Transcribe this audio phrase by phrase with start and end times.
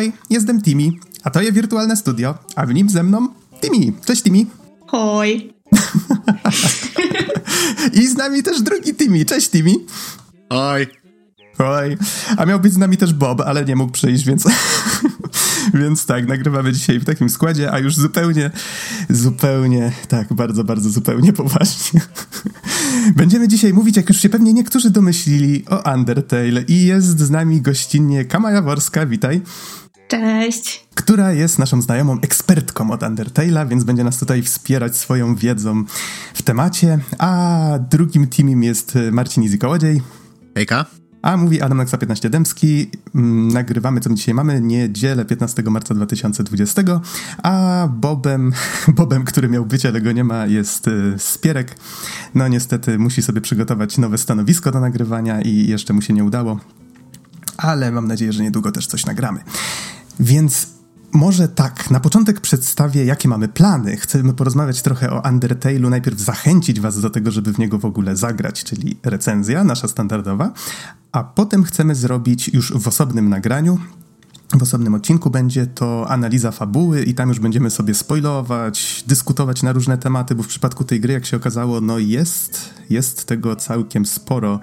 [0.00, 3.28] Hoj, jestem Timi, a to jest wirtualne studio, a w nim ze mną
[3.60, 3.92] Timi.
[4.04, 4.46] Cześć Timi.
[4.86, 5.54] Hoj.
[8.00, 9.26] I z nami też drugi Timi.
[9.26, 9.86] Cześć Timi.
[10.50, 10.86] Oj.
[11.58, 11.96] Oj.
[12.36, 14.44] A miał być z nami też Bob, ale nie mógł przyjść, więc...
[15.80, 18.50] więc tak, nagrywamy dzisiaj w takim składzie, a już zupełnie,
[19.10, 22.00] zupełnie, tak, bardzo, bardzo zupełnie poważnie.
[23.16, 27.60] Będziemy dzisiaj mówić, jak już się pewnie niektórzy domyślili, o Undertale i jest z nami
[27.60, 29.42] gościnnie Kama Jaworska, witaj.
[30.10, 30.86] Cześć.
[30.94, 35.84] Która jest naszą znajomą ekspertką od Undertale'a, więc będzie nas tutaj wspierać swoją wiedzą
[36.34, 36.98] w temacie.
[37.18, 40.02] A drugim teamem jest Marcin Izikołodziej.
[40.54, 40.86] Hejka.
[41.22, 42.90] A mówi Adam Naksa 15 Dębski.
[43.52, 46.82] Nagrywamy, co my dzisiaj mamy, niedzielę 15 marca 2020.
[47.42, 48.52] A Bobem,
[48.96, 50.86] Bobem, który miał być, ale go nie ma, jest
[51.18, 51.76] Spierek.
[52.34, 56.60] No niestety musi sobie przygotować nowe stanowisko do nagrywania i jeszcze mu się nie udało.
[57.56, 59.40] Ale mam nadzieję, że niedługo też coś nagramy.
[60.20, 60.66] Więc
[61.12, 63.96] może tak, na początek przedstawię, jakie mamy plany.
[63.96, 68.16] Chcemy porozmawiać trochę o Undertale'u, najpierw zachęcić was do tego, żeby w niego w ogóle
[68.16, 70.52] zagrać, czyli recenzja, nasza standardowa,
[71.12, 73.78] a potem chcemy zrobić już w osobnym nagraniu,
[74.58, 79.72] w osobnym odcinku będzie to analiza fabuły i tam już będziemy sobie spoilować, dyskutować na
[79.72, 84.06] różne tematy, bo w przypadku tej gry, jak się okazało, no jest, jest tego całkiem
[84.06, 84.60] sporo.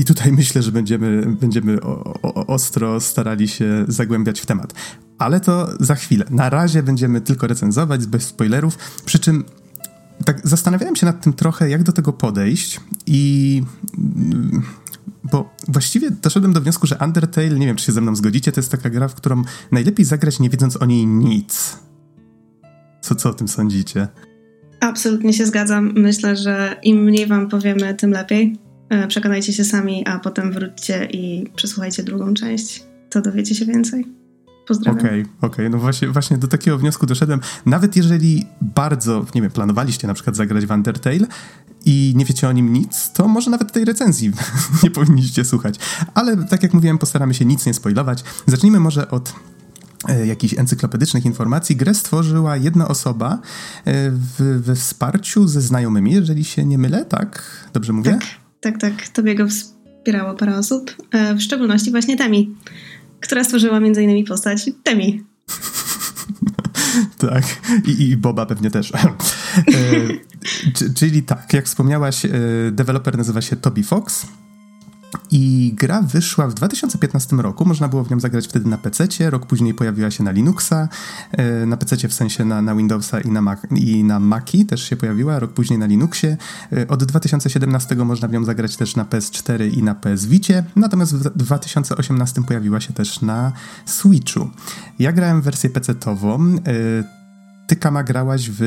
[0.00, 4.74] I tutaj myślę, że będziemy, będziemy o, o, ostro starali się zagłębiać w temat.
[5.18, 6.24] Ale to za chwilę.
[6.30, 9.44] Na razie będziemy tylko recenzować bez spoilerów, przy czym
[10.24, 13.62] tak zastanawiałem się nad tym trochę, jak do tego podejść i
[15.24, 18.60] bo właściwie doszedłem do wniosku, że Undertale, nie wiem, czy się ze mną zgodzicie, to
[18.60, 21.78] jest taka gra, w którą najlepiej zagrać nie wiedząc o niej nic.
[23.00, 24.08] Co, co o tym sądzicie?
[24.80, 25.92] Absolutnie się zgadzam.
[25.96, 28.58] Myślę, że im mniej wam powiemy, tym lepiej.
[29.08, 32.84] Przekonajcie się sami, a potem wróćcie i przesłuchajcie drugą część.
[33.10, 34.06] To dowiecie się więcej.
[34.66, 34.98] Pozdrawiam.
[34.98, 35.50] Okej, okay, okej.
[35.50, 35.70] Okay.
[35.70, 37.40] No właśnie, właśnie do takiego wniosku doszedłem.
[37.66, 41.26] Nawet jeżeli bardzo, nie wiem, planowaliście na przykład zagrać w Undertale
[41.86, 44.32] i nie wiecie o nim nic, to może nawet tej recenzji
[44.82, 45.74] nie powinniście słuchać.
[46.14, 48.24] Ale tak jak mówiłem, postaramy się nic nie spoilować.
[48.46, 49.32] Zacznijmy może od
[50.08, 51.76] e, jakichś encyklopedycznych informacji.
[51.76, 53.38] Grę stworzyła jedna osoba
[53.84, 57.42] e, w, we wsparciu ze znajomymi, jeżeli się nie mylę, tak?
[57.72, 58.10] Dobrze mówię?
[58.10, 58.24] Tak,
[58.60, 59.08] tak, tak.
[59.08, 62.56] Tobie go wspierało parę osób, e, w szczególności właśnie Temi
[63.20, 64.24] która stworzyła m.in.
[64.24, 65.24] postać Temi.
[67.18, 67.44] tak,
[67.86, 68.92] I, i Boba pewnie też.
[68.94, 69.00] e,
[70.94, 72.30] czyli tak, jak wspomniałaś, e,
[72.72, 74.26] deweloper nazywa się Toby Fox.
[75.30, 79.46] I gra wyszła w 2015 roku, można było w nią zagrać wtedy na PC, rok
[79.46, 80.88] później pojawiła się na Linuxa,
[81.32, 84.82] e, na PC w sensie na, na Windowsa i na, Mac, i na Maci też
[84.82, 86.36] się pojawiła, rok później na Linuxie.
[86.72, 91.16] E, od 2017 można w nią zagrać też na PS4 i na PS Vicie, natomiast
[91.16, 93.52] w 2018 pojawiła się też na
[93.86, 94.50] Switchu.
[94.98, 96.60] Ja grałem w wersję PC-tową, e,
[97.66, 98.60] ty, Kama, grałaś w...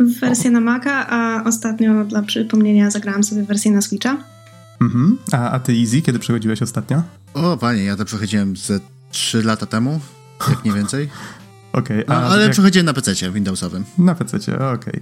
[0.00, 4.39] W wersję na Maca, a ostatnio dla przypomnienia zagrałam sobie wersję na Switcha.
[4.80, 5.18] Mhm.
[5.32, 7.02] A, a ty, Easy, kiedy przechodziłeś ostatnio?
[7.34, 8.80] O, panie, ja to przechodziłem ze
[9.10, 10.00] 3 lata temu,
[10.48, 11.08] jak nie więcej.
[11.72, 12.04] Okej.
[12.04, 12.52] Okay, no, ale jak...
[12.52, 13.84] przechodziłem na PC Windowsowym.
[13.98, 14.74] Na PC, okej.
[14.74, 15.00] Okay.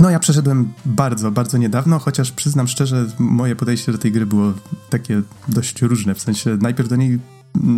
[0.00, 4.52] No ja przeszedłem bardzo, bardzo niedawno, chociaż przyznam szczerze, moje podejście do tej gry było
[4.90, 7.18] takie dość różne, w sensie najpierw do niej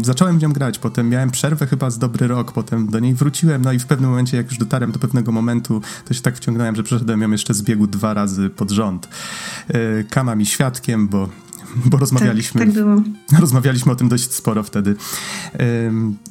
[0.02, 3.62] zacząłem w nią grać, potem miałem przerwę chyba z dobry rok, potem do niej wróciłem,
[3.62, 6.76] no i w pewnym momencie, jak już dotarłem do pewnego momentu, to się tak wciągnąłem,
[6.76, 9.08] że przeszedłem ją jeszcze z biegu dwa razy pod rząd.
[9.68, 11.28] E, Kama mi świadkiem, bo
[11.76, 13.02] bo rozmawialiśmy, tak, tak było.
[13.40, 14.96] rozmawialiśmy o tym dość sporo wtedy.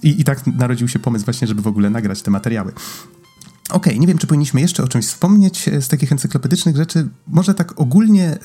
[0.04, 2.72] I, I tak narodził się pomysł właśnie, żeby w ogóle nagrać te materiały.
[2.72, 7.10] Okej, okay, nie wiem, czy powinniśmy jeszcze o czymś wspomnieć e, z takich encyklopedycznych rzeczy.
[7.28, 8.38] Może tak ogólnie,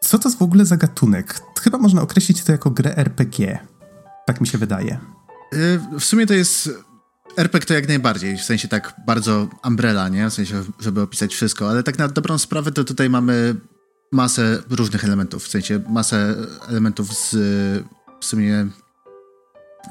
[0.00, 1.40] co to jest w ogóle za gatunek?
[1.60, 3.58] Chyba można określić to jako grę RPG.
[4.26, 4.98] Tak mi się wydaje.
[5.54, 6.70] Y, w sumie to jest
[7.36, 10.30] RPG to jak najbardziej, w sensie tak bardzo umbrella, nie?
[10.30, 13.54] W sensie, żeby opisać wszystko, ale tak na dobrą sprawę to tutaj mamy
[14.12, 16.34] masę różnych elementów, w sensie masę
[16.68, 17.36] elementów z
[18.20, 18.66] w sumie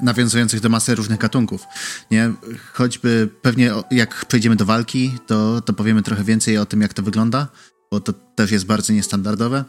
[0.02, 1.64] nawiązujących do masy różnych gatunków,
[2.10, 2.32] nie?
[2.72, 7.02] Choćby pewnie jak przejdziemy do walki, to, to powiemy trochę więcej o tym, jak to
[7.02, 7.48] wygląda,
[7.90, 9.64] bo to też jest bardzo niestandardowe.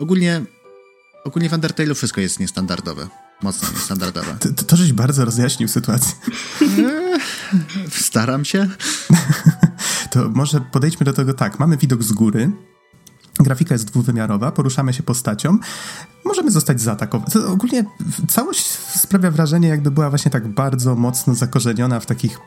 [0.00, 0.42] Ogólnie,
[1.24, 3.08] ogólnie w Undertale'u wszystko jest niestandardowe
[3.42, 4.36] mocno niestandardowe.
[4.40, 6.14] To, to, to żeś bardzo rozjaśnił sytuację.
[7.90, 8.68] Staram się.
[10.10, 11.58] to może podejdźmy do tego tak.
[11.58, 12.50] Mamy widok z góry.
[13.40, 15.58] Grafika jest dwuwymiarowa, poruszamy się postacią,
[16.24, 17.52] możemy zostać zaatakowanym.
[17.52, 17.84] Ogólnie
[18.28, 18.66] całość
[18.96, 22.38] sprawia wrażenie, jakby była właśnie tak bardzo mocno zakorzeniona w takich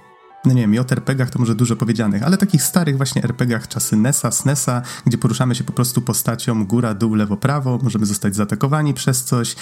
[0.45, 4.31] no nie wiem, JRPG-ach to może dużo powiedzianych, ale takich starych właśnie RPG-ach czasy NESa,
[4.31, 9.23] SNESa, gdzie poruszamy się po prostu postacią góra, dół, lewo, prawo, możemy zostać zaatakowani przez
[9.23, 9.55] coś,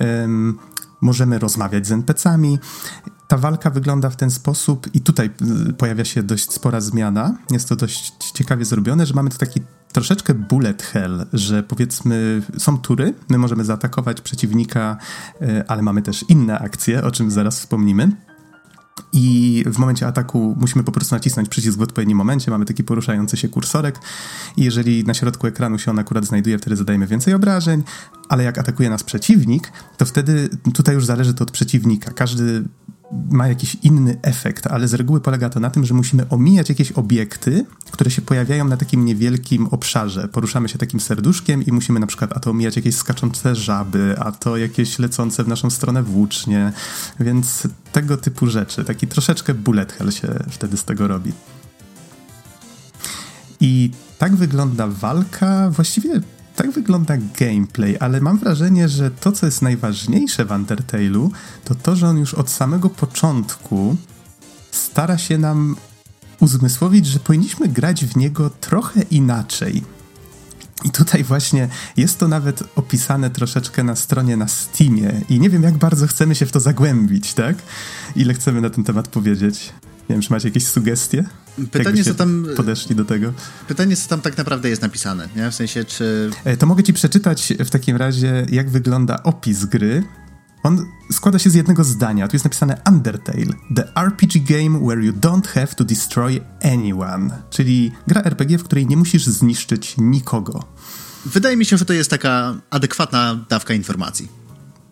[0.00, 0.58] um,
[1.00, 2.58] możemy rozmawiać z NPC-ami.
[3.28, 5.30] Ta walka wygląda w ten sposób i tutaj
[5.68, 7.34] y, pojawia się dość spora zmiana.
[7.50, 9.60] Jest to dość ciekawie zrobione, że mamy tu taki
[9.92, 14.96] troszeczkę bullet hell, że powiedzmy są tury, my możemy zaatakować przeciwnika,
[15.42, 18.10] y, ale mamy też inne akcje, o czym zaraz wspomnimy.
[19.12, 22.50] I w momencie ataku musimy po prostu nacisnąć przycisk w odpowiednim momencie.
[22.50, 23.98] Mamy taki poruszający się kursorek.
[24.56, 27.82] I jeżeli na środku ekranu się on akurat znajduje, wtedy zadajemy więcej obrażeń.
[28.28, 32.10] Ale jak atakuje nas przeciwnik, to wtedy tutaj już zależy to od przeciwnika.
[32.10, 32.64] Każdy
[33.30, 36.92] ma jakiś inny efekt, ale z reguły polega to na tym, że musimy omijać jakieś
[36.92, 40.28] obiekty, które się pojawiają na takim niewielkim obszarze.
[40.28, 44.32] Poruszamy się takim serduszkiem i musimy na przykład a to omijać jakieś skaczące żaby, a
[44.32, 46.72] to jakieś lecące w naszą stronę włócznie,
[47.20, 48.84] więc tego typu rzeczy.
[48.84, 51.32] Taki troszeczkę bullet hell się wtedy z tego robi.
[53.60, 56.20] I tak wygląda walka właściwie
[56.62, 61.30] tak wygląda gameplay, ale mam wrażenie, że to, co jest najważniejsze w Undertale'u,
[61.64, 63.96] to to, że on już od samego początku
[64.70, 65.76] stara się nam
[66.40, 69.82] uzmysłowić, że powinniśmy grać w niego trochę inaczej.
[70.84, 75.62] I tutaj właśnie jest to nawet opisane troszeczkę na stronie na Steamie i nie wiem,
[75.62, 77.56] jak bardzo chcemy się w to zagłębić, tak?
[78.16, 79.72] Ile chcemy na ten temat powiedzieć.
[80.08, 81.24] Nie wiem, czy macie jakieś sugestie?
[81.70, 82.46] Pytanie, co tam.
[82.56, 83.32] Podeszli do tego.
[83.68, 85.50] Pytanie, co tam tak naprawdę jest napisane, nie?
[85.50, 86.30] W sensie, czy.
[86.44, 90.02] E, to mogę ci przeczytać w takim razie, jak wygląda opis gry.
[90.62, 92.28] On składa się z jednego zdania.
[92.28, 97.30] Tu jest napisane Undertale, the RPG game where you don't have to destroy anyone.
[97.50, 100.64] Czyli gra RPG, w której nie musisz zniszczyć nikogo.
[101.26, 104.39] Wydaje mi się, że to jest taka adekwatna dawka informacji.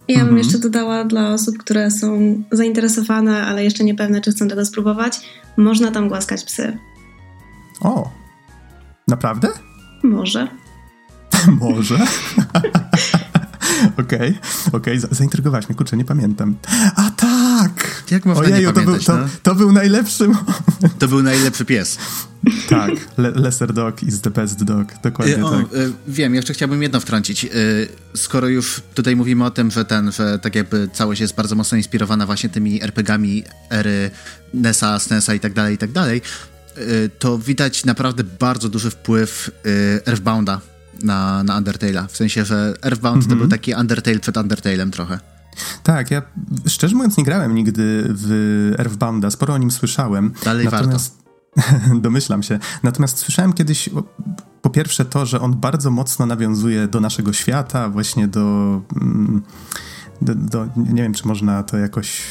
[0.08, 0.38] Ja bym mhm.
[0.38, 5.20] jeszcze dodała dla osób, które są zainteresowane, ale jeszcze niepewne, czy chcą tego spróbować,
[5.56, 6.78] można tam głaskać psy.
[7.80, 8.10] O,
[9.08, 9.48] naprawdę?
[10.02, 10.48] Może.
[11.60, 11.98] Może?
[13.98, 14.38] Okej,
[14.72, 16.56] okej, okay, zaintrygowałaś mnie, kurczę, nie pamiętam.
[16.96, 18.02] A tak!
[18.10, 19.28] Jak można Ojeju, nie pamiętać, to, był, no?
[19.28, 20.98] to, to, był najlepszy moment.
[20.98, 21.98] To był najlepszy pies.
[22.68, 25.74] Tak, Le lesser dog is the best dog, dokładnie o, tak.
[25.74, 27.44] Y, wiem, jeszcze chciałbym jedno wtrącić.
[27.44, 27.48] Y,
[28.14, 31.76] skoro już tutaj mówimy o tym, że ten, że tak jakby całość jest bardzo mocno
[31.76, 34.10] inspirowana właśnie tymi RPGami ery
[34.54, 36.22] NESa, SNESa i tak dalej, i tak dalej,
[37.18, 39.50] to widać naprawdę bardzo duży wpływ
[40.06, 40.60] Earthbounda
[41.02, 42.08] na, na Undertale'a.
[42.08, 43.28] W sensie, że Earthbound mm -hmm.
[43.28, 43.38] to mhm.
[43.38, 45.18] był taki Undertale przed Undertale'em trochę.
[45.82, 46.22] Tak, ja
[46.66, 50.32] szczerze mówiąc nie grałem nigdy w Earthbounda, sporo o nim słyszałem.
[50.44, 51.16] Dalej natomiast,
[51.56, 51.94] warto.
[52.06, 52.58] domyślam się.
[52.82, 53.90] Natomiast słyszałem kiedyś
[54.62, 59.42] po pierwsze to, że on bardzo mocno nawiązuje do naszego świata, właśnie do, mm,
[60.22, 62.22] do, do nie wiem, czy można to jakoś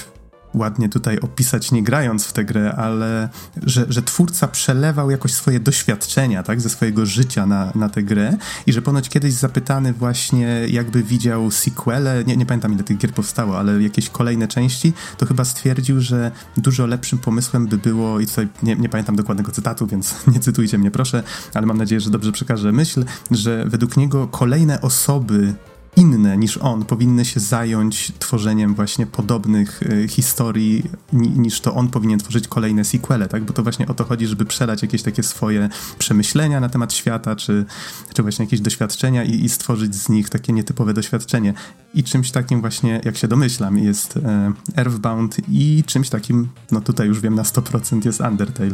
[0.57, 3.29] ładnie tutaj opisać, nie grając w tę grę, ale
[3.63, 8.37] że, że twórca przelewał jakoś swoje doświadczenia, tak, ze swojego życia na, na tę grę
[8.65, 13.13] i że ponoć kiedyś zapytany właśnie, jakby widział sequele, nie, nie pamiętam ile tych gier
[13.13, 18.27] powstało, ale jakieś kolejne części, to chyba stwierdził, że dużo lepszym pomysłem by było, i
[18.27, 22.09] tutaj nie, nie pamiętam dokładnego cytatu, więc nie cytujcie mnie proszę, ale mam nadzieję, że
[22.09, 25.53] dobrze przekażę myśl, że według niego kolejne osoby
[25.97, 32.19] inne niż on powinny się zająć tworzeniem właśnie podobnych y, historii niż to on powinien
[32.19, 33.43] tworzyć kolejne sequele, tak?
[33.43, 37.35] Bo to właśnie o to chodzi, żeby przelać jakieś takie swoje przemyślenia na temat świata,
[37.35, 37.65] czy,
[38.13, 41.53] czy właśnie jakieś doświadczenia i, i stworzyć z nich takie nietypowe doświadczenie.
[41.93, 47.07] I czymś takim właśnie, jak się domyślam, jest e, Earthbound i czymś takim, no tutaj
[47.07, 48.71] już wiem na 100% jest Undertale.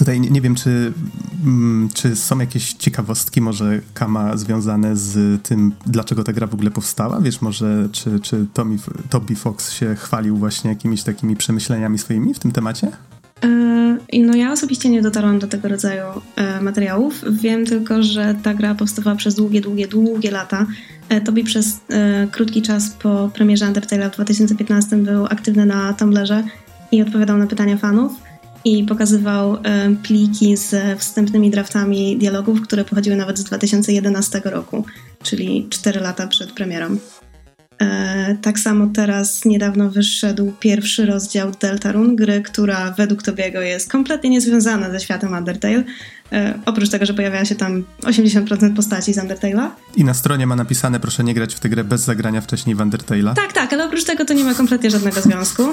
[0.00, 0.92] Tutaj nie, nie wiem, czy,
[1.44, 6.70] mm, czy są jakieś ciekawostki może Kama związane z tym, dlaczego ta gra w ogóle
[6.70, 7.20] powstała?
[7.20, 8.76] Wiesz, może czy, czy Tommy,
[9.10, 12.88] Toby Fox się chwalił właśnie jakimiś takimi przemyśleniami swoimi w tym temacie?
[13.44, 16.04] E, no ja osobiście nie dotarłam do tego rodzaju
[16.36, 17.24] e, materiałów.
[17.30, 20.66] Wiem tylko, że ta gra powstawała przez długie, długie, długie lata.
[21.08, 21.80] E, Tobi przez
[22.32, 26.44] krótki czas po premierze Undertale w 2015 był aktywny na Tumblrze
[26.92, 28.29] i odpowiadał na pytania fanów
[28.64, 34.84] i pokazywał e, pliki z wstępnymi draftami dialogów, które pochodziły nawet z 2011 roku,
[35.22, 36.96] czyli 4 lata przed premierą.
[37.80, 44.30] E, tak samo teraz niedawno wyszedł pierwszy rozdział Deltarune, gry, która według Tobiego jest kompletnie
[44.30, 45.84] niezwiązana ze światem Undertale.
[46.32, 49.68] E, oprócz tego, że pojawia się tam 80% postaci z Undertale'a.
[49.96, 52.78] I na stronie ma napisane, proszę nie grać w tę grę bez zagrania wcześniej w
[52.78, 53.34] Undertale'a.
[53.34, 55.62] Tak, tak, ale oprócz tego to nie ma kompletnie żadnego związku.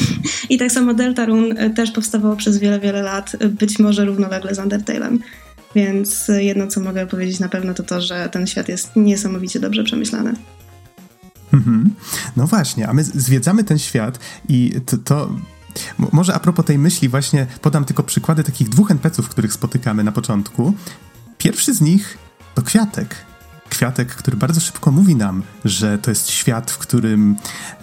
[0.50, 5.18] I tak samo Deltarune też powstawało przez wiele, wiele lat, być może równolegle z Undertale'em.
[5.74, 9.84] Więc jedno, co mogę powiedzieć na pewno, to to, że ten świat jest niesamowicie dobrze
[9.84, 10.34] przemyślany.
[11.56, 11.94] Mhm.
[12.36, 15.30] No właśnie, a my zwiedzamy ten świat i to, to
[16.12, 20.12] może a propos tej myśli właśnie podam tylko przykłady takich dwóch NPC-ów, których spotykamy na
[20.12, 20.74] początku.
[21.38, 22.18] Pierwszy z nich
[22.54, 23.16] to Kwiatek.
[23.68, 27.36] Kwiatek, który bardzo szybko mówi nam, że to jest świat, w którym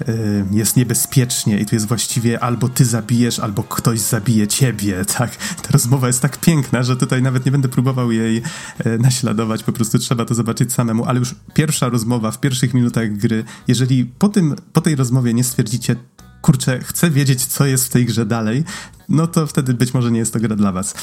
[0.07, 5.35] y, jest niebezpiecznie i tu jest właściwie albo ty zabijesz, albo ktoś zabije ciebie, tak?
[5.35, 9.71] Ta rozmowa jest tak piękna, że tutaj nawet nie będę próbował jej y, naśladować, po
[9.71, 14.29] prostu trzeba to zobaczyć samemu, ale już pierwsza rozmowa w pierwszych minutach gry, jeżeli po,
[14.29, 15.95] tym, po tej rozmowie nie stwierdzicie,
[16.41, 18.63] kurczę, chcę wiedzieć, co jest w tej grze dalej,
[19.09, 20.93] no to wtedy być może nie jest to gra dla was.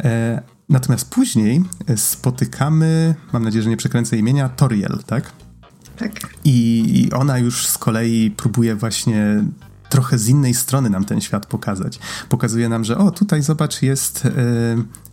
[0.00, 1.64] E, natomiast później
[1.96, 5.32] spotykamy, mam nadzieję, że nie przekręcę imienia, Toriel, tak?
[5.96, 6.12] Tak.
[6.44, 9.44] I, I ona już z kolei próbuje właśnie
[9.88, 11.98] trochę z innej strony nam ten świat pokazać.
[12.28, 14.30] Pokazuje nam, że o, tutaj zobacz, jest yy,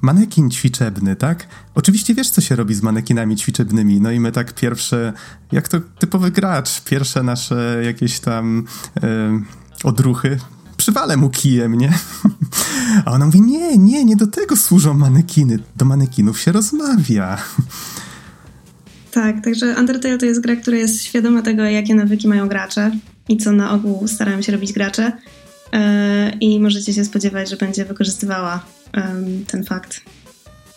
[0.02, 1.48] manekin ćwiczebny, tak?
[1.76, 4.02] Oczywiście wiesz, co się robi z manekinami ćwiczebnymi.
[4.02, 5.14] No i my tak pierwsze,
[5.52, 8.66] jak to typowy gracz, pierwsze nasze jakieś tam
[9.02, 9.42] yy,
[9.84, 10.40] odruchy,
[10.84, 11.94] przywalę mu kijem, nie?
[13.06, 15.60] A ona mówi, nie, nie, nie do tego służą manekiny.
[15.76, 17.38] Do manekinów się rozmawia.
[19.12, 22.92] Tak, także Undertale to jest gra, która jest świadoma tego, jakie nawyki mają gracze
[23.30, 25.12] i co na ogół starają się robić gracze.
[25.74, 28.66] E, I możecie się spodziewać, że będzie wykorzystywała
[29.48, 30.02] ten fakt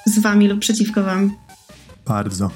[0.06, 1.32] z wami lub przeciwko wam.
[2.06, 2.50] Bardzo.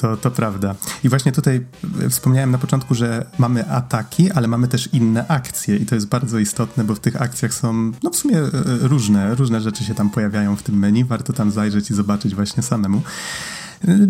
[0.00, 0.74] To, to prawda.
[1.04, 1.66] I właśnie tutaj
[2.10, 6.38] wspomniałem na początku, że mamy ataki, ale mamy też inne akcje i to jest bardzo
[6.38, 8.48] istotne, bo w tych akcjach są, no w sumie e,
[8.80, 12.62] różne, różne rzeczy się tam pojawiają w tym menu, warto tam zajrzeć i zobaczyć właśnie
[12.62, 13.02] samemu.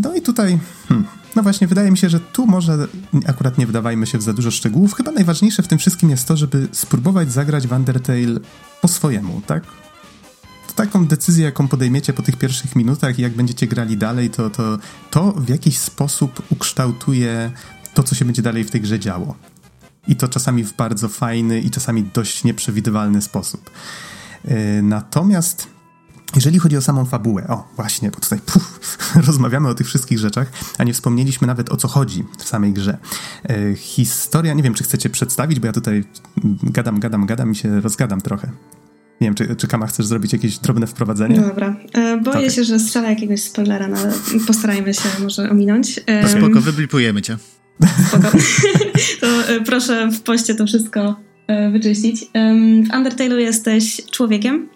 [0.03, 1.07] No i tutaj, hmm,
[1.37, 2.89] no właśnie, wydaje mi się, że tu może
[3.27, 4.95] akurat nie wdawajmy się w za dużo szczegółów.
[4.95, 8.41] Chyba najważniejsze w tym wszystkim jest to, żeby spróbować zagrać w Undertale
[8.83, 9.63] po swojemu, tak?
[10.81, 14.79] Taką decyzję, jaką podejmiecie po tych pierwszych minutach i jak będziecie grali dalej, to, to,
[15.11, 17.51] to w jakiś sposób ukształtuje
[17.95, 19.35] to, co się będzie dalej w tej grze działo.
[20.09, 23.71] I to czasami w bardzo fajny i czasami dość nieprzewidywalny sposób.
[24.45, 25.69] Yy, natomiast
[26.35, 30.53] jeżeli chodzi o samą fabułę, o właśnie, bo tutaj puf, rozmawiamy o tych wszystkich rzeczach,
[30.79, 32.99] a nie wspomnieliśmy nawet o co chodzi w samej grze.
[33.49, 36.05] E, historia, nie wiem, czy chcecie przedstawić, bo ja tutaj
[36.63, 38.51] gadam, gadam, gadam i się rozgadam trochę.
[39.21, 41.41] Nie wiem, czy, czy Kama chcesz zrobić jakieś drobne wprowadzenie?
[41.41, 41.77] No dobra.
[41.93, 42.51] E, boję okay.
[42.51, 44.13] się, że strzela jakiegoś spoilera, no, ale
[44.47, 46.01] postarajmy się może ominąć.
[46.07, 47.37] E, spoko, wyblipujemy cię.
[48.09, 48.31] Spoko.
[49.21, 52.25] to e, proszę w poście to wszystko e, wyczyścić.
[52.85, 54.69] W Undertale'u jesteś człowiekiem,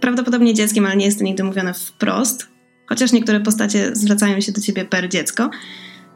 [0.00, 2.48] prawdopodobnie dzieckiem, ale nie jest to nigdy mówione wprost,
[2.86, 5.50] chociaż niektóre postacie zwracają się do ciebie per dziecko,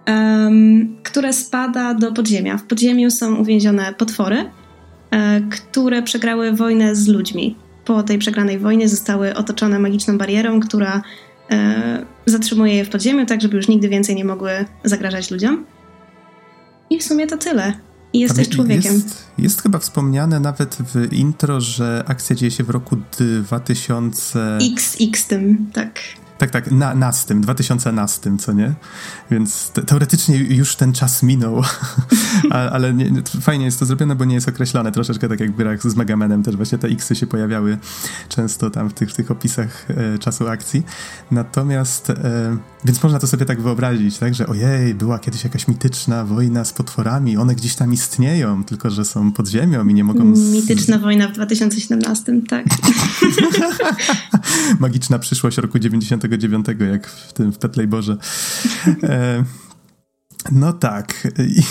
[0.07, 2.59] um, które spada do podziemia.
[2.59, 4.51] W podziemiu są uwięzione potwory,
[5.11, 7.57] e, które przegrały wojnę z ludźmi.
[7.91, 11.03] Po tej przegranej wojnie zostały otoczone magiczną barierą, która
[11.51, 14.51] e, zatrzymuje je w podziemiu, tak żeby już nigdy więcej nie mogły
[14.85, 15.65] zagrażać ludziom.
[16.91, 17.73] I w sumie to tyle
[18.13, 18.95] i jesteś człowiekiem.
[18.95, 22.97] Jest, jest, chyba wspomniane nawet w intro, że akcja dzieje się w roku
[23.43, 24.59] 2000.
[24.61, 26.01] XX tym, tak.
[26.41, 28.75] Tak, tak, na, nas tym, 2000 nas tym, co nie?
[29.31, 31.63] Więc te, teoretycznie już ten czas minął,
[32.51, 35.57] ale, ale nie, fajnie jest to zrobione, bo nie jest określone troszeczkę tak jak w
[35.57, 37.79] grach z Megamanem też właśnie te X-y się pojawiały
[38.29, 40.83] często tam w tych, w tych opisach e, czasu akcji.
[41.31, 46.25] Natomiast, e, więc można to sobie tak wyobrazić, tak, że ojej, była kiedyś jakaś mityczna
[46.25, 50.37] wojna z potworami, one gdzieś tam istnieją, tylko że są pod ziemią i nie mogą...
[50.37, 50.53] Z...
[50.53, 52.67] Mityczna wojna w 2017, tak.
[54.81, 56.30] Magiczna przyszłość roku 90
[56.91, 58.17] jak w tym w Petlejborze.
[59.03, 59.45] E,
[60.53, 61.29] no tak,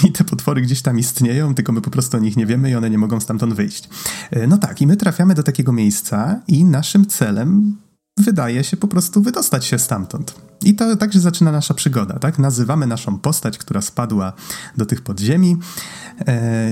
[0.07, 2.75] i te potwory gdzieś tam istnieją, tylko my po prostu o nich nie wiemy i
[2.75, 3.89] one nie mogą stamtąd wyjść.
[4.31, 7.77] E, no tak, i my trafiamy do takiego miejsca i naszym celem
[8.19, 10.41] wydaje się po prostu wydostać się stamtąd.
[10.63, 12.39] I to także zaczyna nasza przygoda, tak?
[12.39, 14.33] Nazywamy naszą postać, która spadła
[14.77, 15.57] do tych podziemi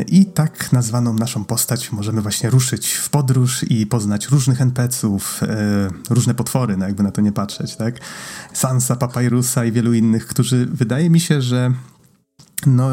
[0.07, 5.89] i tak nazwaną naszą postać możemy właśnie ruszyć w podróż i poznać różnych NPC-ów, e,
[6.09, 7.99] różne potwory, no jakby na to nie patrzeć, tak?
[8.53, 11.71] Sansa, Papyrusa i wielu innych, którzy wydaje mi się, że
[12.65, 12.89] no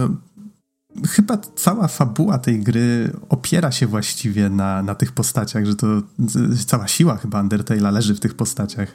[1.08, 5.86] chyba cała fabuła tej gry opiera się właściwie na, na tych postaciach, że to
[6.66, 8.88] cała siła chyba Undertale'a leży w tych postaciach.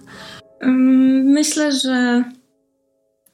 [1.24, 2.24] Myślę, że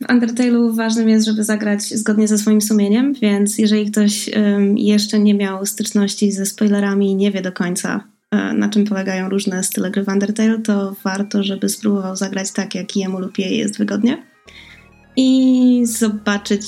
[0.01, 4.29] w Undertale'u ważnym jest, żeby zagrać zgodnie ze swoim sumieniem, więc jeżeli ktoś
[4.75, 9.29] jeszcze nie miał styczności ze spoilerami i nie wie do końca, e, na czym polegają
[9.29, 13.57] różne style gry w Undertale, to warto, żeby spróbował zagrać tak, jak jemu lub jej
[13.57, 14.23] jest wygodnie
[15.15, 16.61] i zobaczyć,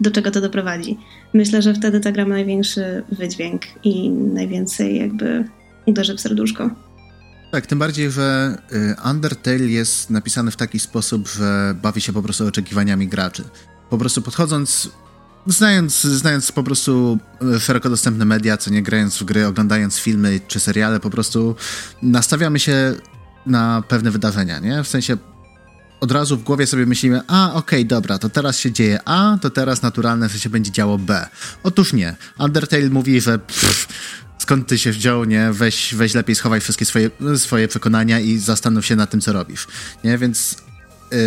[0.00, 0.98] do czego to doprowadzi.
[1.34, 5.44] Myślę, że wtedy ta gra ma największy wydźwięk i najwięcej jakby
[5.86, 6.87] uderzy w serduszko.
[7.50, 12.22] Tak, tym bardziej, że y, Undertale jest napisany w taki sposób, że bawi się po
[12.22, 13.44] prostu oczekiwaniami graczy.
[13.90, 14.90] Po prostu podchodząc,
[15.46, 17.18] znając, znając po prostu
[17.56, 21.56] y, szeroko dostępne media, co nie grając w gry, oglądając filmy czy seriale, po prostu
[22.02, 22.94] nastawiamy się
[23.46, 24.84] na pewne wydarzenia, nie?
[24.84, 25.16] W sensie
[26.00, 29.38] od razu w głowie sobie myślimy, a okej, okay, dobra, to teraz się dzieje A,
[29.40, 31.28] to teraz naturalne, że się będzie działo B.
[31.62, 32.16] Otóż nie.
[32.38, 33.88] Undertale mówi, że pff,
[34.38, 35.52] skąd ty się wziął, nie?
[35.52, 39.66] Weź, weź lepiej schowaj wszystkie swoje, swoje przekonania i zastanów się nad tym, co robisz.
[40.04, 40.56] Nie, więc
[41.10, 41.18] yy,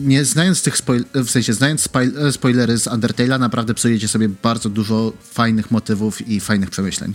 [0.00, 4.68] nie znając tych spoil- w sensie znając spoil- spoilery z Undertale'a, naprawdę psujecie sobie bardzo
[4.68, 7.14] dużo fajnych motywów i fajnych przemyśleń.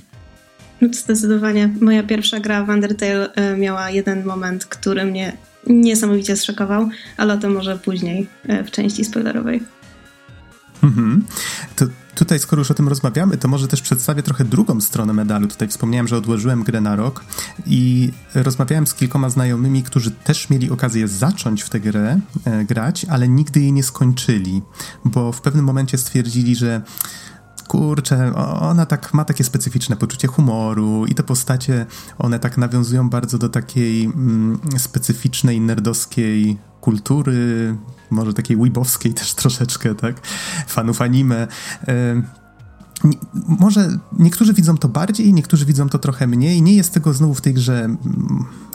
[0.91, 1.69] Zdecydowanie.
[1.81, 7.37] Moja pierwsza gra w Undertale y, miała jeden moment, który mnie niesamowicie zszokował, ale o
[7.37, 9.63] tym może później y, w części spoilerowej.
[10.83, 11.25] Mhm.
[11.75, 15.47] To tutaj, skoro już o tym rozmawiamy, to może też przedstawię trochę drugą stronę medalu.
[15.47, 17.23] Tutaj wspomniałem, że odłożyłem grę na rok
[17.65, 23.05] i rozmawiałem z kilkoma znajomymi, którzy też mieli okazję zacząć w tę grę e, grać,
[23.05, 24.61] ale nigdy jej nie skończyli,
[25.05, 26.81] bo w pewnym momencie stwierdzili, że
[27.73, 31.85] kurczę, ona tak ma takie specyficzne poczucie humoru i te postacie,
[32.17, 37.75] one tak nawiązują bardzo do takiej mm, specyficznej, nerdowskiej kultury,
[38.09, 40.27] może takiej weebowskiej też troszeczkę, tak?
[40.67, 41.47] Fanów anime.
[43.47, 46.61] Może niektórzy widzą to bardziej, niektórzy widzą to trochę mniej.
[46.61, 47.99] Nie jest tego znowu w tej grze mm,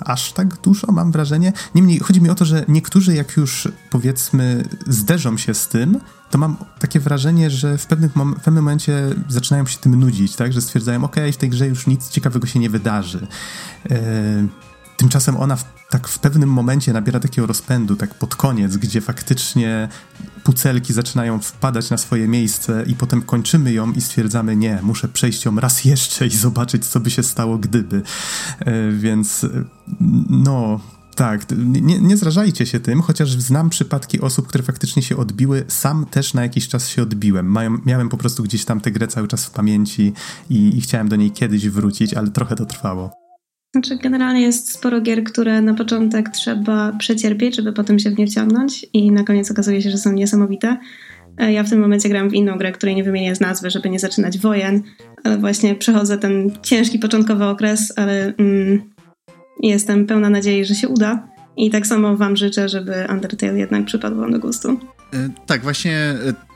[0.01, 1.53] aż tak dużo, mam wrażenie.
[1.75, 6.01] Niemniej chodzi mi o to, że niektórzy, jak już powiedzmy, zderzą się z tym,
[6.31, 10.53] to mam takie wrażenie, że w, pewnym, w pewnym momencie zaczynają się tym nudzić, tak?
[10.53, 13.27] Że stwierdzają, ok, w tej grze już nic ciekawego się nie wydarzy.
[13.91, 13.97] Yy,
[14.97, 19.89] tymczasem ona w tak w pewnym momencie nabiera takiego rozpędu, tak pod koniec, gdzie faktycznie
[20.45, 25.45] pucelki zaczynają wpadać na swoje miejsce i potem kończymy ją i stwierdzamy, nie, muszę przejść
[25.45, 28.03] ją raz jeszcze i zobaczyć, co by się stało, gdyby.
[28.61, 29.47] E, więc
[30.31, 30.81] no,
[31.19, 35.65] tak, nie, nie zrażajcie się tym, chociaż znam przypadki osób, które faktycznie się odbiły.
[35.69, 37.47] Sam też na jakiś czas się odbiłem.
[37.47, 40.13] Mają, miałem po prostu gdzieś tam tę grę cały czas w pamięci
[40.51, 43.11] i, i chciałem do niej kiedyś wrócić, ale trochę to trwało.
[43.73, 48.27] Znaczy, generalnie jest sporo gier, które na początek trzeba przecierpieć, żeby potem się w nie
[48.27, 50.77] wciągnąć, i na koniec okazuje się, że są niesamowite.
[51.39, 53.91] E, ja w tym momencie gram w inną grę, której nie wymienię z nazwy, żeby
[53.91, 54.83] nie zaczynać wojen,
[55.25, 58.83] ale właśnie przechodzę ten ciężki początkowy okres, ale mm,
[59.63, 61.29] jestem pełna nadziei, że się uda.
[61.57, 64.81] I tak samo Wam życzę, żeby Undertale jednak przypadł Wam do gustu.
[65.15, 66.49] E, tak, właśnie e,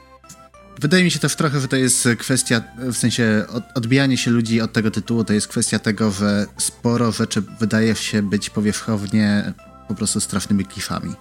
[0.80, 4.72] Wydaje mi się też trochę, że to jest kwestia, w sensie odbijanie się ludzi od
[4.72, 9.52] tego tytułu, to jest kwestia tego, że sporo rzeczy wydaje się być powierzchownie
[9.88, 11.14] po prostu strasznymi kliszami.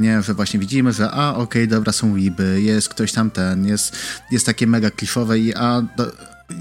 [0.00, 3.66] Nie, że właśnie widzimy, że a, okej, okay, dobra, są Weeby, jest ktoś tam ten,
[3.66, 3.96] jest,
[4.30, 6.12] jest takie mega kliszowe i a, do,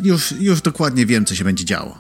[0.03, 1.99] już, już dokładnie wiem, co się będzie działo.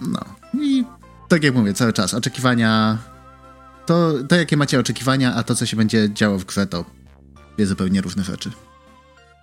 [0.00, 0.20] No.
[0.60, 0.84] I
[1.30, 2.98] tak jak mówię, cały czas, oczekiwania,
[3.86, 6.84] to, to jakie macie oczekiwania, a to, co się będzie działo w grze, to
[7.56, 8.50] dwie zupełnie różne rzeczy.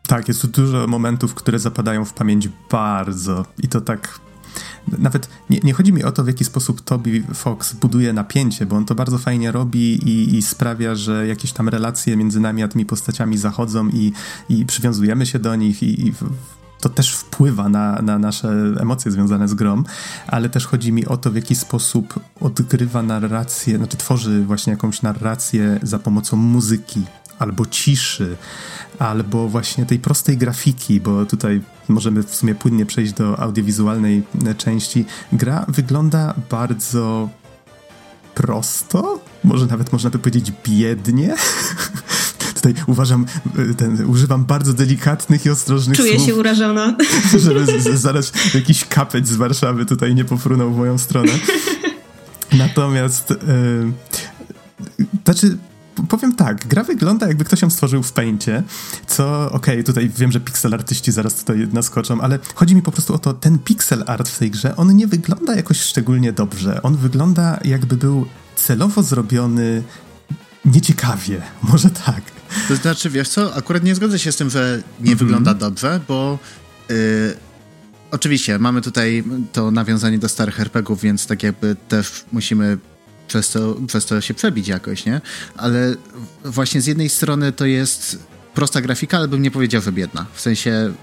[0.07, 4.19] Tak, jest tu dużo momentów, które zapadają w pamięć bardzo i to tak
[4.97, 8.75] nawet nie, nie, chodzi mi o to, w jaki sposób Toby Fox buduje napięcie, bo
[8.75, 12.67] on to bardzo fajnie robi i, i sprawia, że jakieś tam relacje między nami a
[12.67, 14.13] tymi postaciami zachodzą i,
[14.49, 16.13] i przywiązujemy się do nich i, i
[16.79, 19.83] to też wpływa na, na nasze emocje związane z grą,
[20.27, 25.01] ale też chodzi mi o to, w jaki sposób odgrywa narrację, znaczy tworzy właśnie jakąś
[25.01, 27.03] narrację za pomocą muzyki
[27.39, 28.37] albo ciszy,
[28.99, 34.23] albo właśnie tej prostej grafiki, bo tutaj możemy w sumie płynnie przejść do audiowizualnej
[34.57, 35.05] części.
[35.31, 37.29] Gra wygląda bardzo
[38.35, 41.35] prosto, może nawet można by powiedzieć biednie.
[42.61, 43.25] tutaj uważam,
[43.77, 46.21] ten, używam bardzo delikatnych i ostrożnych Czuję słów.
[46.21, 46.95] Czuję się urażona.
[47.43, 51.31] Żeby z, z, zaraz jakiś kapeć z Warszawy tutaj nie pofrunął w moją stronę.
[52.57, 55.57] Natomiast, yy, znaczy,
[56.09, 58.63] powiem tak, gra wygląda jakby ktoś ją stworzył w Paintie,
[59.07, 62.91] co okej, okay, tutaj wiem, że pixel artyści zaraz tutaj naskoczą, ale chodzi mi po
[62.91, 66.81] prostu o to, ten pixel art w tej grze, on nie wygląda jakoś szczególnie dobrze.
[66.81, 69.83] On wygląda jakby był celowo zrobiony
[70.65, 72.36] nieciekawie, może tak.
[72.67, 75.19] To znaczy, wiesz co, akurat nie zgodzę się z tym, że nie -hmm.
[75.19, 76.39] wygląda dobrze, bo
[76.89, 76.95] yy,
[78.11, 82.77] oczywiście mamy tutaj to nawiązanie do starych RPGów, więc tak jakby też musimy
[83.27, 85.21] przez to, przez to się przebić jakoś, nie?
[85.57, 85.95] Ale
[86.45, 88.19] właśnie z jednej strony to jest
[88.53, 90.25] prosta grafika, ale bym nie powiedział, że biedna.
[90.33, 90.93] W sensie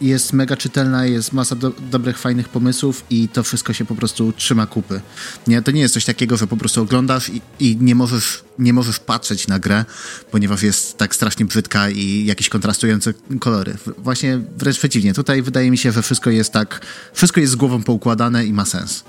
[0.00, 4.32] jest mega czytelna, jest masa do, dobrych, fajnych pomysłów i to wszystko się po prostu
[4.32, 5.00] trzyma kupy.
[5.46, 8.72] Nie, to nie jest coś takiego, że po prostu oglądasz i, i, nie, możesz, nie
[8.72, 9.84] możesz patrzeć na grę,
[10.30, 13.76] ponieważ jest tak strasznie brzydka i jakieś kontrastujące kolory.
[13.98, 15.14] Właśnie wręcz przeciwnie.
[15.14, 16.80] Tutaj wydaje mi się, że wszystko jest tak,
[17.12, 19.04] wszystko jest z głową poukładane i ma sens.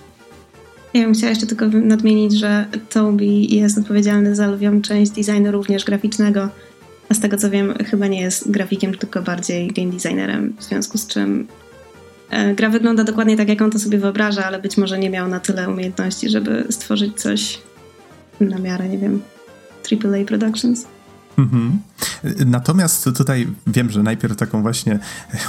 [0.94, 5.86] Ja bym chciała jeszcze tylko nadmienić, że Toby jest odpowiedzialny za lwią część designu również
[5.86, 6.50] graficznego,
[7.10, 10.98] a z tego co wiem, chyba nie jest grafikiem, tylko bardziej game designerem, w związku
[10.98, 11.48] z czym
[12.30, 15.28] e, gra wygląda dokładnie tak, jak on to sobie wyobraża, ale być może nie miał
[15.28, 17.62] na tyle umiejętności, żeby stworzyć coś
[18.40, 19.22] na miarę, nie wiem,
[19.92, 20.88] AAA Productions.
[21.38, 21.80] Mhm.
[22.46, 25.00] Natomiast tutaj wiem, że najpierw taką właśnie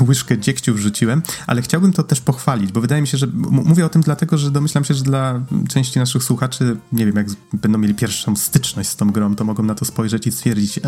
[0.09, 3.89] łyżkę dziegciu wrzuciłem, ale chciałbym to też pochwalić, bo wydaje mi się, że mówię o
[3.89, 7.95] tym dlatego, że domyślam się, że dla części naszych słuchaczy, nie wiem, jak będą mieli
[7.95, 10.83] pierwszą styczność z tą grą, to mogą na to spojrzeć i stwierdzić, e,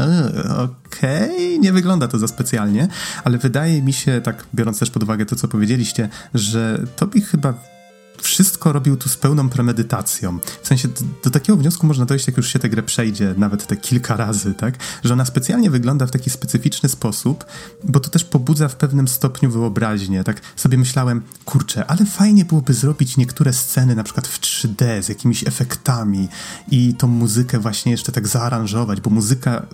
[0.87, 2.89] okej, okay, nie wygląda to za specjalnie,
[3.25, 7.21] ale wydaje mi się, tak biorąc też pod uwagę to, co powiedzieliście, że to by
[7.21, 7.78] chyba
[8.23, 10.39] wszystko robił tu z pełną premedytacją.
[10.63, 10.89] W sensie
[11.25, 14.55] do, takiego wniosku można dojść, jak już się tę grę przejdzie, nawet te kilka razy,
[14.55, 14.75] tak?
[15.05, 17.45] Że ona specjalnie wygląda w taki specyficzny sposób,
[17.85, 20.25] bo to też pobudza w pewnym stopniu wyobraźnię.
[20.25, 25.09] Tak sobie myślałem, kurczę, ale fajnie byłoby zrobić niektóre sceny na przykład w 3D z
[25.09, 26.29] jakimiś efektami
[26.71, 29.67] i tą muzykę właśnie jeszcze tak zaaranżować, bo muzyka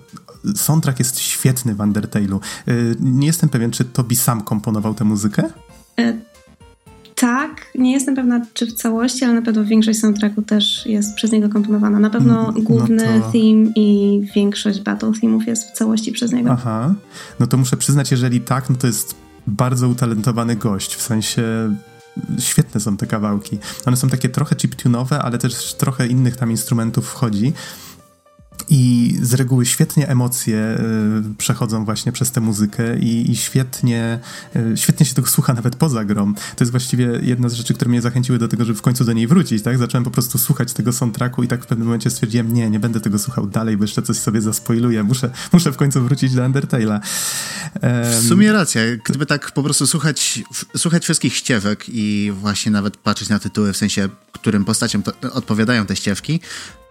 [0.55, 2.39] soundtrack jest świetny w Undertale'u.
[2.67, 5.43] Y, nie jestem pewien, czy Tobi sam komponował tę muzykę?
[7.25, 11.31] Tak, nie jestem pewna czy w całości, ale na pewno większość soundtracku też jest przez
[11.31, 11.99] niego komponowana.
[11.99, 13.31] Na pewno mm, no główny to...
[13.31, 16.51] theme i większość battle themów jest w całości przez niego.
[16.51, 16.93] Aha,
[17.39, 19.15] no to muszę przyznać, jeżeli tak, no to jest
[19.47, 21.43] bardzo utalentowany gość, w sensie
[22.39, 23.57] świetne są te kawałki.
[23.85, 27.53] One są takie trochę chiptunowe, ale też trochę innych tam instrumentów wchodzi.
[28.69, 34.19] I z reguły świetnie emocje y, przechodzą właśnie przez tę muzykę i, i, świetnie,
[34.55, 36.33] y, świetnie się tego słucha nawet poza grą.
[36.33, 39.13] To jest właściwie jedna z rzeczy, które mnie zachęciły do tego, żeby w końcu do
[39.13, 39.77] niej wrócić, tak?
[39.77, 42.99] Zacząłem po prostu słuchać tego soundtracku i tak w pewnym momencie stwierdziłem, nie, nie będę
[42.99, 45.03] tego słuchał dalej, bo jeszcze coś sobie zaspoiluję.
[45.03, 46.91] Muszę, muszę w końcu wrócić do Undertale'a.
[46.91, 48.81] Um, w sumie racja.
[49.05, 50.43] Gdyby tak po prostu słuchać,
[50.77, 55.95] słuchać wszystkich ścieżek i właśnie nawet patrzeć na tytuły, w sensie, którym postaciom odpowiadają te
[55.95, 56.39] ścieżki,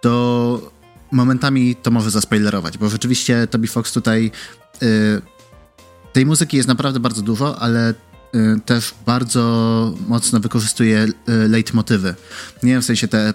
[0.01, 0.74] to
[1.15, 4.31] momentami to może zaspoilerować, bo rzeczywiście Toby Fox tutaj
[4.83, 5.23] y,
[6.13, 12.15] tej muzyki jest naprawdę bardzo dużo, ale y, też bardzo mocno wykorzystuje y, leitmotywy.
[12.63, 13.35] Nie wiem, w sensie te, y,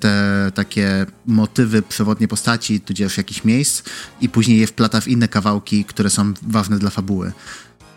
[0.00, 3.82] te takie motywy przewodnie postaci, tudzież jakichś miejsc
[4.20, 7.32] i później je wplata w inne kawałki, które są ważne dla fabuły.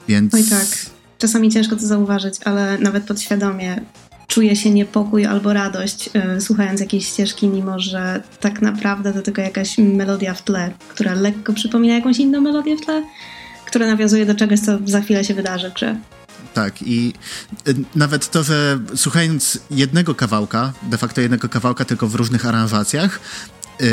[0.08, 0.34] Więc...
[0.34, 0.68] Oj tak.
[1.18, 3.82] Czasami ciężko to zauważyć, ale nawet podświadomie
[4.28, 9.42] czuje się niepokój albo radość yy, słuchając jakiejś ścieżki, mimo że tak naprawdę to tylko
[9.42, 13.04] jakaś melodia w tle, która lekko przypomina jakąś inną melodię w tle,
[13.66, 15.96] która nawiązuje do czegoś, co za chwilę się wydarzy w grze.
[16.54, 17.14] Tak, i
[17.68, 23.20] y, nawet to, że słuchając jednego kawałka, de facto jednego kawałka, tylko w różnych aranżacjach,
[23.80, 23.88] yy,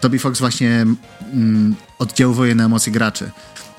[0.00, 0.86] Toby Fox właśnie
[1.32, 3.30] mm, oddziałuje na emocje graczy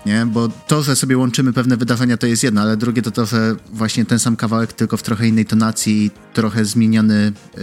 [0.06, 0.26] nie?
[0.26, 3.56] Bo to, że sobie łączymy pewne wydarzenia, to jest jedno, ale drugie to to, że
[3.74, 7.62] właśnie ten sam kawałek, tylko w trochę innej tonacji, trochę zmieniony yy,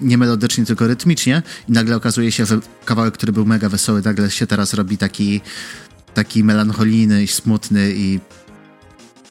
[0.00, 4.30] nie melodycznie, tylko rytmicznie i nagle okazuje się, że kawałek, który był mega wesoły, nagle
[4.30, 5.40] się teraz robi taki
[6.14, 8.20] taki melancholijny i smutny i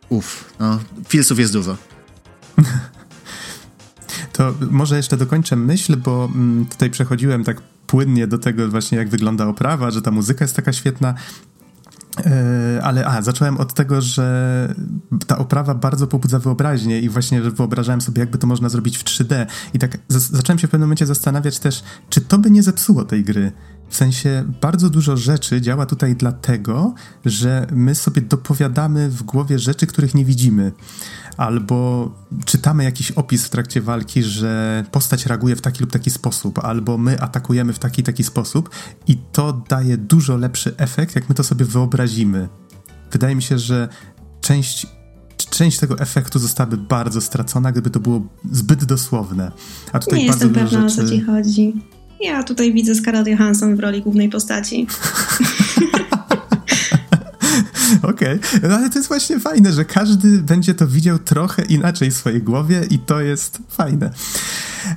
[0.09, 1.77] uff, no, filsów jest dużo.
[4.33, 9.09] To może jeszcze dokończę myśl, bo mm, tutaj przechodziłem tak płynnie do tego właśnie, jak
[9.09, 11.13] wygląda oprawa, że ta muzyka jest taka świetna.
[12.25, 14.75] E, ale a, zacząłem od tego, że
[15.27, 19.03] ta oprawa bardzo pobudza wyobraźnię i właśnie że wyobrażałem sobie, jakby to można zrobić w
[19.03, 19.45] 3D.
[19.73, 23.23] I tak zacząłem się w pewnym momencie zastanawiać też, czy to by nie zepsuło tej
[23.23, 23.51] gry.
[23.89, 26.93] W sensie bardzo dużo rzeczy działa tutaj dlatego,
[27.25, 30.71] że my sobie dopowiadamy w głowie rzeczy, których nie widzimy
[31.37, 32.09] albo
[32.45, 36.97] czytamy jakiś opis w trakcie walki, że postać reaguje w taki lub taki sposób, albo
[36.97, 38.69] my atakujemy w taki taki sposób
[39.07, 42.49] i to daje dużo lepszy efekt, jak my to sobie wyobrazimy.
[43.11, 43.89] Wydaje mi się, że
[44.41, 44.87] część
[45.49, 48.21] część tego efektu zostałaby bardzo stracona, gdyby to było
[48.51, 49.51] zbyt dosłowne.
[49.93, 51.01] A tutaj Nie bardzo jestem pewna, rzeczy...
[51.01, 51.73] o co ci chodzi.
[52.21, 54.87] Ja tutaj widzę Scarlett Johansson w roli głównej postaci.
[58.11, 58.69] Okej, okay.
[58.69, 62.41] no ale to jest właśnie fajne, że każdy będzie to widział trochę inaczej w swojej
[62.41, 64.11] głowie i to jest fajne.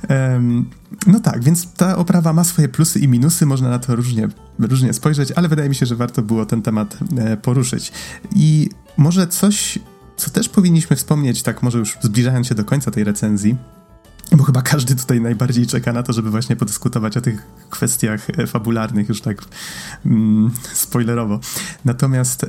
[0.08, 0.70] Um,
[1.06, 4.92] no tak, więc ta oprawa ma swoje plusy i minusy, można na to różnie, różnie
[4.92, 7.92] spojrzeć, ale wydaje mi się, że warto było ten temat e, poruszyć.
[8.36, 9.78] I może coś,
[10.16, 13.56] co też powinniśmy wspomnieć, tak może już zbliżając się do końca tej recenzji,
[14.36, 18.46] bo chyba każdy tutaj najbardziej czeka na to, żeby właśnie podyskutować o tych kwestiach e,
[18.46, 19.44] fabularnych, już tak
[20.06, 21.40] mm, spoilerowo.
[21.84, 22.48] Natomiast e,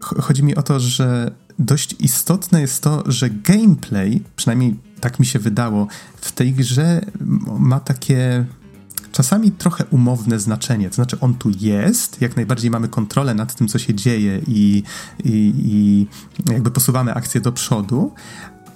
[0.00, 5.38] chodzi mi o to, że dość istotne jest to, że gameplay, przynajmniej tak mi się
[5.38, 7.00] wydało, w tej grze
[7.58, 8.44] ma takie
[9.12, 10.88] czasami trochę umowne znaczenie.
[10.88, 14.82] To znaczy, on tu jest, jak najbardziej mamy kontrolę nad tym, co się dzieje i,
[15.24, 16.06] i, i
[16.52, 18.12] jakby posuwamy akcję do przodu,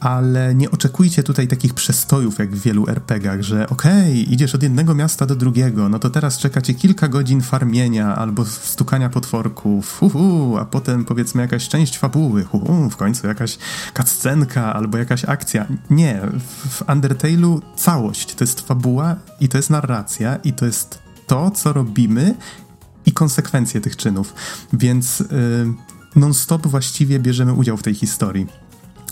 [0.02, 4.62] ale nie oczekujcie tutaj takich przestojów jak w wielu RPGach, że okej, okay, idziesz od
[4.62, 10.56] jednego miasta do drugiego, no to teraz czekacie kilka godzin farmienia albo stukania potworków, uhu,
[10.58, 13.58] a potem powiedzmy jakaś część fabuły, uhu, w końcu jakaś
[13.96, 15.66] cutscenka albo jakaś akcja.
[15.90, 16.20] Nie,
[16.70, 21.72] w Undertale'u całość to jest fabuła i to jest narracja i to jest to, co
[21.72, 22.34] robimy
[23.06, 24.34] i konsekwencje tych czynów.
[24.72, 25.26] Więc yy,
[26.16, 28.61] non-stop właściwie bierzemy udział w tej historii.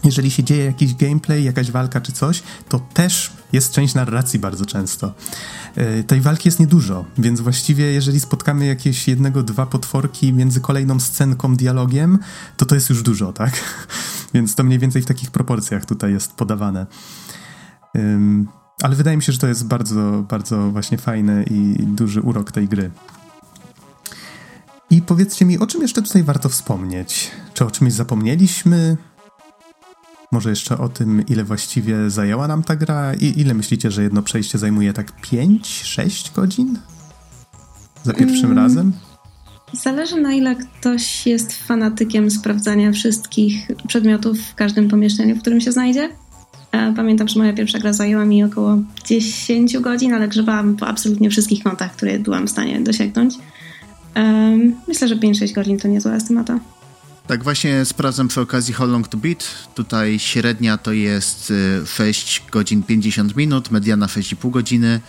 [0.04, 4.66] Jeżeli się dzieje jakiś gameplay, jakaś walka czy coś, to też jest część narracji bardzo
[4.66, 5.14] często.
[5.76, 11.00] Yy, tej walki jest niedużo, więc właściwie jeżeli spotkamy jakieś jednego, dwa potworki między kolejną
[11.00, 12.18] scenką, dialogiem,
[12.56, 13.52] to to jest już dużo, tak?
[14.34, 16.86] więc to mniej więcej w takich proporcjach tutaj jest podawane.
[18.82, 22.68] Ale wydaje mi się, że to jest bardzo, bardzo właśnie fajny i duży urok tej
[22.68, 22.90] gry.
[24.90, 27.30] I powiedzcie mi, o czym jeszcze tutaj warto wspomnieć?
[27.54, 28.96] Czy o czymś zapomnieliśmy?
[30.32, 33.14] Może jeszcze o tym, ile właściwie zajęła nam ta gra?
[33.14, 36.78] I ile myślicie, że jedno przejście zajmuje tak 5-6 godzin?
[38.02, 38.58] Za pierwszym hmm.
[38.58, 38.92] razem?
[39.72, 45.72] Zależy na ile ktoś jest fanatykiem sprawdzania wszystkich przedmiotów w każdym pomieszczeniu, w którym się
[45.72, 46.08] znajdzie.
[46.72, 51.30] E, pamiętam, że moja pierwsza gra zajęła mi około 10 godzin, ale grzebałam po absolutnie
[51.30, 53.34] wszystkich kątach, które byłam w stanie dosięgnąć.
[54.88, 56.58] Myślę, że 5-6 godzin to niezła estymata.
[57.30, 59.44] Tak, właśnie sprawdzam przy okazji How Long to Beat.
[59.74, 61.52] Tutaj średnia to jest
[61.86, 65.00] 6 y, godzin 50 minut, mediana 6,5 godziny.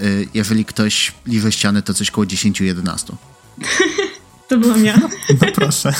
[0.00, 3.12] Y, jeżeli ktoś liże ściany, to coś koło 10-11.
[4.48, 4.98] to byłam ja.
[5.40, 5.92] No proszę.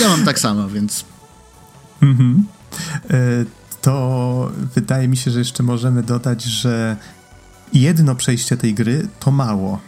[0.00, 1.04] Ja mam tak samo, więc...
[2.02, 2.44] Mhm.
[3.10, 3.46] Y,
[3.80, 6.96] to wydaje mi się, że jeszcze możemy dodać, że
[7.72, 9.80] jedno przejście tej gry to mało.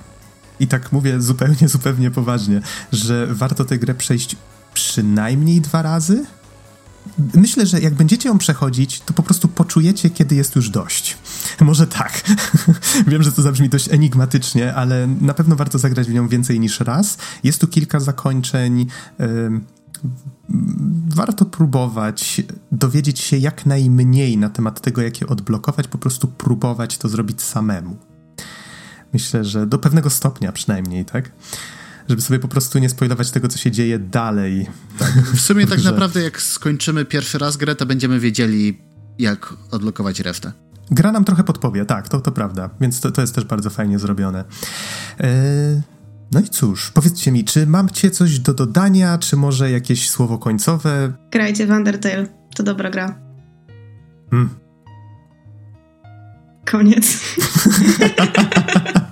[0.61, 2.61] I tak mówię zupełnie, zupełnie poważnie,
[2.93, 4.37] że warto tę grę przejść
[4.81, 6.25] przynajmniej dwa razy.
[7.35, 11.19] Myślę, że jak będziecie ją przechodzić, to po prostu poczujecie, kiedy jest już dość.
[11.61, 12.23] Może tak.
[13.11, 16.81] Wiem, że to zabrzmi dość enigmatycznie, ale na pewno warto zagrać w nią więcej niż
[16.81, 17.19] raz.
[17.45, 18.87] Jest tu kilka zakończeń.
[21.09, 26.99] warto próbować dowiedzieć się jak najmniej na temat tego, jak je odblokować, po prostu próbować
[26.99, 27.97] to zrobić samemu.
[29.13, 31.33] Myślę, że do pewnego stopnia przynajmniej, tak?
[32.11, 34.67] Żeby sobie po prostu nie spoilować tego, co się dzieje dalej.
[34.99, 35.13] Tak.
[35.13, 38.79] W sumie tak naprawdę, jak skończymy pierwszy raz grę, to będziemy wiedzieli,
[39.19, 40.53] jak odblokować resztę.
[40.91, 43.99] Gra nam trochę podpowie, tak, to, to prawda, więc to, to jest też bardzo fajnie
[43.99, 44.45] zrobione.
[45.21, 45.83] E,
[46.33, 51.13] no i cóż, powiedzcie mi, czy mamcie coś do dodania, czy może jakieś słowo końcowe?
[51.33, 53.19] Grajcie w Undertale, to dobra gra.
[54.31, 54.51] Hmm.
[56.65, 57.19] Koniec.